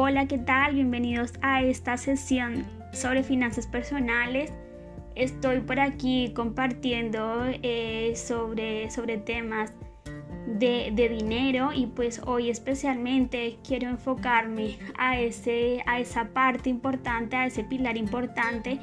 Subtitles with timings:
[0.00, 0.76] Hola, ¿qué tal?
[0.76, 4.52] Bienvenidos a esta sesión sobre finanzas personales.
[5.16, 9.72] Estoy por aquí compartiendo eh, sobre, sobre temas
[10.46, 17.46] de, dinero y pues hoy especialmente quiero enfocarme a, ese, a esa parte importante, a
[17.46, 18.78] ese pilar importante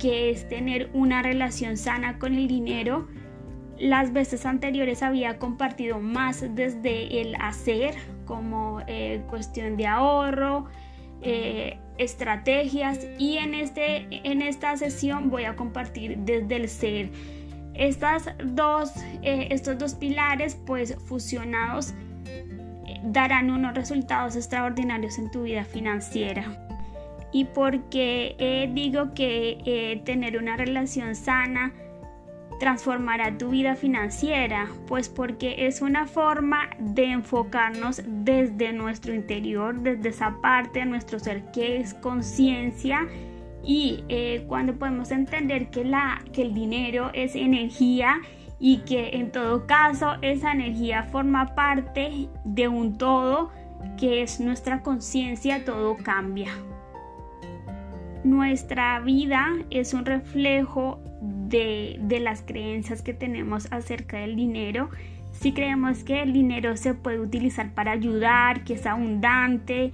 [0.00, 3.06] que es tener una relación sana con el dinero.
[3.78, 10.66] Las veces anteriores había compartido más desde el hacer, como eh, cuestión de ahorro,
[11.22, 17.10] eh, estrategias y en, este, en esta sesión voy a compartir desde el ser.
[17.74, 21.94] Estas dos, eh, estos dos pilares pues fusionados
[23.04, 26.64] darán unos resultados extraordinarios en tu vida financiera.
[27.30, 31.72] ¿Y porque digo que tener una relación sana
[32.58, 34.68] transformará tu vida financiera?
[34.86, 41.18] Pues porque es una forma de enfocarnos desde nuestro interior, desde esa parte de nuestro
[41.18, 43.06] ser que es conciencia
[43.64, 48.20] y eh, cuando podemos entender que, la, que el dinero es energía
[48.58, 53.50] y que en todo caso esa energía forma parte de un todo
[53.96, 56.50] que es nuestra conciencia, todo cambia.
[58.28, 64.90] Nuestra vida es un reflejo de, las creencias que tenemos acerca del dinero.
[65.32, 69.92] Si creemos que el dinero se puede utilizar para ayudar, que es abundante,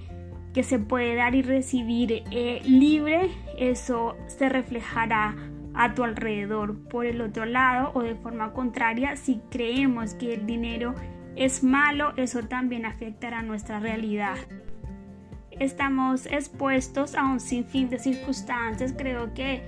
[0.53, 5.37] que se puede dar y recibir eh, libre, eso se reflejará
[5.73, 6.77] a tu alrededor.
[6.89, 10.93] Por el otro lado o de forma contraria, si creemos que el dinero
[11.37, 14.35] es malo, eso también afectará nuestra realidad.
[15.59, 19.61] Estamos expuestos a un sinfín de circunstancias, creo que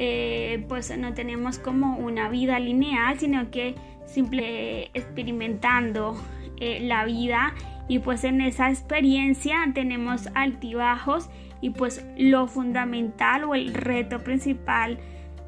[0.00, 3.74] eh, pues no tenemos como una vida lineal, sino que
[4.06, 6.16] simple experimentando
[6.60, 7.52] eh, la vida.
[7.88, 11.28] Y pues en esa experiencia tenemos altibajos
[11.60, 14.98] y pues lo fundamental o el reto principal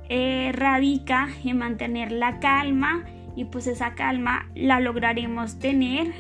[0.09, 3.05] eh, radica en mantener la calma.
[3.37, 6.13] Y pues esa calma la lograremos tener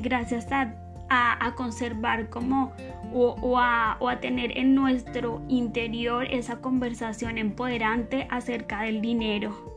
[0.00, 0.72] gracias a
[1.12, 2.72] a, conservar como
[3.12, 9.72] o, a, o a tener en nuestro interior esa conversación empoderante acerca del dinero.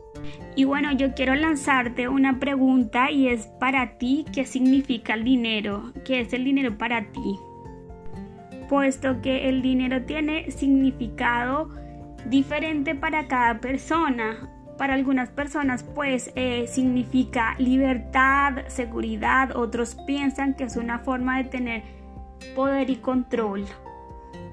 [0.54, 5.92] Y bueno, yo quiero lanzarte una pregunta y es para ti, ¿qué significa el dinero?
[6.04, 7.38] ¿Qué es el dinero para ti?
[8.68, 11.70] Puesto que el dinero tiene significado
[12.24, 20.64] diferente para cada persona para algunas personas pues eh, significa libertad, seguridad, otros piensan que
[20.64, 21.82] es una forma de tener
[22.54, 23.64] poder y control.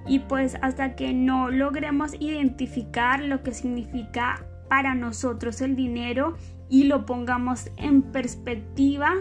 [0.08, 6.36] Y pues hasta que no logremos identificar lo que significa para nosotros el dinero
[6.70, 9.14] y lo pongamos en perspectiva,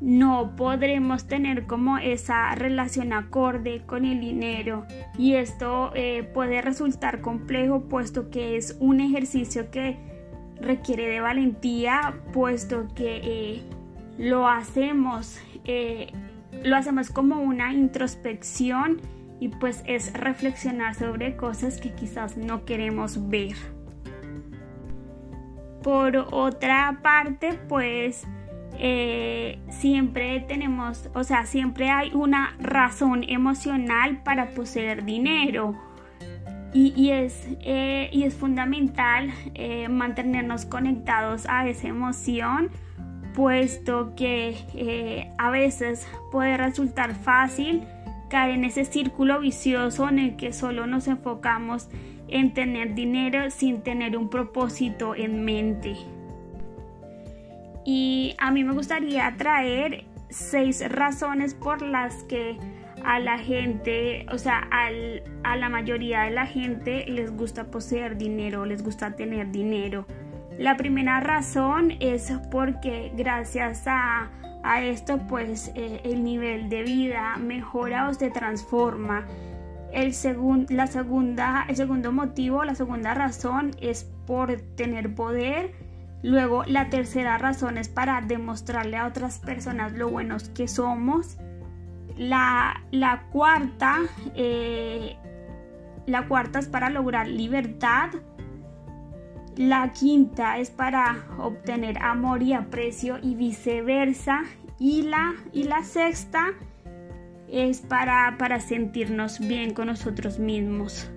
[0.00, 4.86] no podremos tener como esa relación acorde con el dinero.
[5.16, 9.96] Y esto eh, puede resultar complejo puesto que es un ejercicio que
[10.60, 13.62] requiere de valentía puesto que eh,
[14.18, 16.12] lo hacemos eh,
[16.64, 19.00] lo hacemos como una introspección
[19.38, 23.54] y pues es reflexionar sobre cosas que quizás no queremos ver.
[25.82, 28.26] Por otra parte pues
[28.80, 35.76] eh, siempre tenemos o sea siempre hay una razón emocional para poseer dinero
[36.72, 42.68] y, es, eh, y es fundamental eh, mantenernos conectados a esa emoción,
[43.34, 47.82] puesto que a veces puede resultar fácil
[48.28, 51.88] caer en ese círculo vicioso en el que solo nos enfocamos
[52.28, 55.96] en tener dinero sin tener un propósito en mente.
[57.84, 62.58] Y a mí me gustaría traer seis razones por las que
[63.04, 64.68] a la gente, o sea,
[65.44, 70.06] a la mayoría de la gente les gusta poseer dinero, les gusta tener dinero.
[70.58, 74.30] La primera razón es porque gracias a,
[74.82, 79.24] esto pues eh, el nivel de vida mejora o se transforma.
[79.92, 80.12] El,
[80.68, 85.72] la segunda, el segundo motivo, la segunda razón es por tener poder.
[86.22, 91.38] Luego la tercera razón es para demostrarle a otras personas lo buenos que somos.
[92.16, 92.82] La,
[93.30, 93.98] cuarta,
[94.34, 95.16] eh,
[96.06, 98.10] la cuarta es para lograr libertad.
[99.56, 104.42] La quinta es para obtener amor y aprecio y viceversa.
[104.80, 106.48] Y la, y la sexta
[107.48, 111.10] es para, para sentirnos bien con nosotros mismos.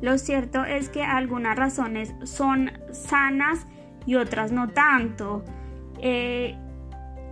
[0.00, 3.66] Lo cierto es que algunas razones son sanas
[4.06, 5.44] y otras no tanto.
[6.00, 6.56] Eh,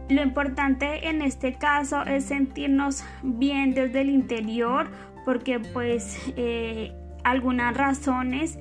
[0.08, 4.88] Lo importante en este caso es sentirnos bien desde el interior
[5.24, 6.92] porque pues eh,
[7.24, 8.58] algunas razones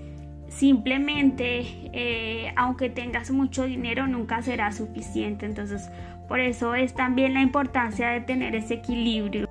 [0.50, 5.46] simplemente eh, aunque tengas mucho dinero nunca será suficiente.
[5.46, 5.90] Entonces
[6.28, 9.48] por eso es también la importancia de tener ese equilibrio.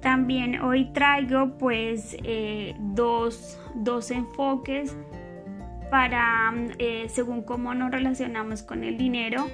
[0.00, 2.16] También hoy traigo pues
[2.78, 4.94] dos, dos, enfoques
[5.92, 6.52] para
[7.08, 9.46] según cómo nos relacionamos con el dinero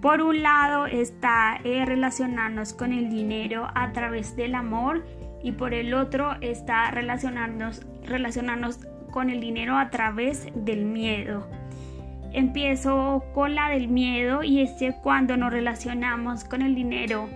[0.00, 5.06] por un lado está eh, relacionarnos con el dinero a través del amor
[5.42, 11.48] y por el otro está relacionarnos, relacionarnos con el dinero a través del miedo.
[12.32, 17.28] Empiezo con la del miedo y es que cuando nos relacionamos con el dinero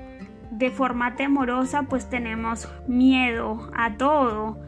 [0.51, 4.59] de forma temorosa pues tenemos miedo a todo.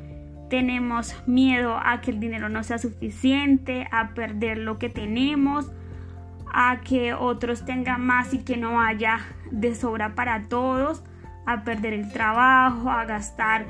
[0.52, 5.72] Tenemos miedo a que el dinero no sea suficiente, a perder lo que tenemos,
[6.52, 9.20] a que otros tengan más y que no haya
[9.50, 11.04] de sobra para todos,
[11.46, 13.64] a perder el trabajo, a gastar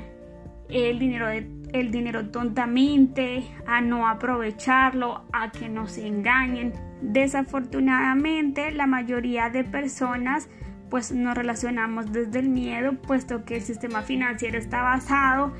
[0.67, 6.73] el dinero, el dinero tontamente, a no aprovecharlo, a que nos engañen.
[7.01, 10.49] Desafortunadamente, la mayoría de personas
[10.89, 15.53] pues nos relacionamos desde el miedo, puesto que el sistema financiero está basado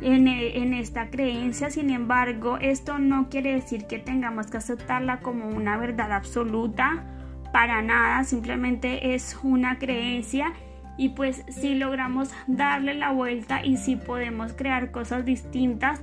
[0.00, 1.70] e, en, esta creencia.
[1.70, 7.04] Sin embargo, esto no quiere decir que tengamos que aceptarla como una verdad absoluta.
[7.52, 10.52] Para nada, simplemente es una creencia
[10.96, 16.00] y pues si logramos darle la vuelta y si podemos crear cosas distintas,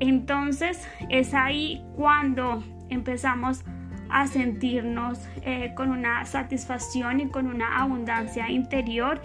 [0.00, 3.62] entonces es ahí cuando empezamos
[4.08, 9.20] a sentirnos eh, con una satisfacción y con una abundancia interior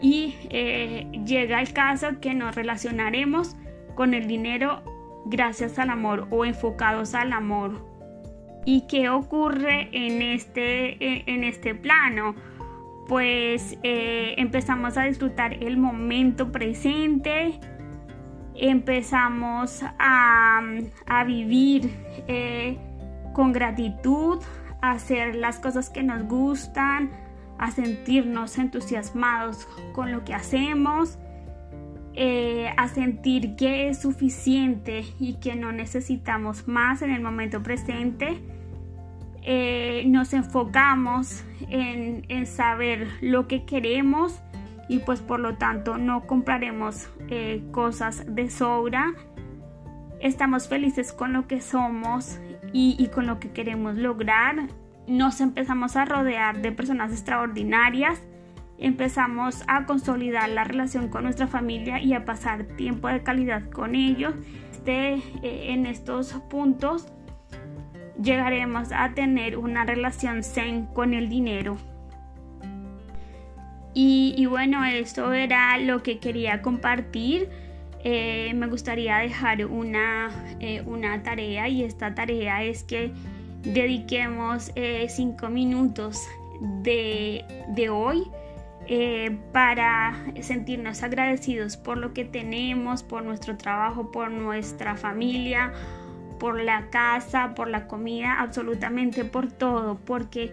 [0.00, 3.56] y eh, llega el caso que nos relacionaremos
[4.00, 4.80] con el dinero
[5.26, 7.86] gracias al amor o enfocados al amor.
[8.64, 12.34] ¿Y qué ocurre en este, en este plano?
[13.08, 17.60] Pues eh, empezamos a disfrutar el momento presente,
[18.54, 20.62] empezamos a,
[21.06, 21.90] a vivir
[22.26, 22.78] eh,
[23.34, 24.38] con gratitud,
[24.80, 27.10] a hacer las cosas que nos gustan,
[27.58, 31.18] a sentirnos entusiasmados con lo que hacemos,
[32.14, 38.40] eh, a sentir que es suficiente y que no necesitamos más en el momento presente.
[39.42, 44.40] Eh, nos enfocamos en, saber lo que queremos
[44.88, 49.14] y pues por lo tanto no compraremos eh, cosas de sobra.
[50.20, 52.38] Estamos felices con lo que somos
[52.72, 54.68] y con lo que queremos lograr
[55.10, 58.22] nos empezamos a rodear de personas extraordinarias,
[58.80, 63.94] empezamos a consolidar la relación con nuestra familia y a pasar tiempo de calidad con
[63.94, 64.34] ellos.
[64.72, 65.20] Este,
[65.72, 67.06] en estos puntos
[68.20, 71.76] llegaremos a tener una relación zen con el dinero.
[73.92, 77.48] Y, bueno, esto era lo que quería compartir.
[78.02, 80.30] Eh, me gustaría dejar una,
[80.60, 83.12] eh, una tarea y esta tarea es que
[83.62, 86.26] dediquemos eh, cinco minutos
[86.82, 87.44] de,
[87.90, 88.22] hoy
[88.92, 95.72] eh, para sentirnos agradecidos por lo que tenemos, por nuestro trabajo, por nuestra familia,
[96.40, 100.52] por la casa, por la comida, absolutamente por todo, porque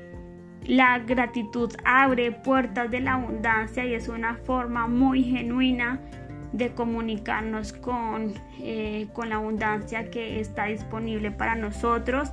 [0.68, 6.00] la gratitud abre puertas de la abundancia y es una forma muy genuina
[6.54, 12.31] de comunicarnos con, eh, con la abundancia que está disponible para nosotros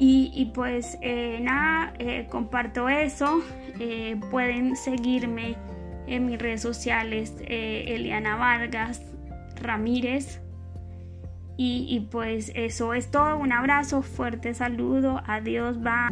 [0.00, 3.42] y, pues eh, nada, eh, comparto eso.
[3.80, 5.56] Eh, pueden seguirme
[6.06, 9.02] en mis redes sociales, Eliana Vargas
[9.60, 10.40] Ramírez.
[11.56, 13.36] Y, y pues eso es todo.
[13.38, 15.20] Un abrazo, fuerte saludo.
[15.26, 16.08] Adiós, va.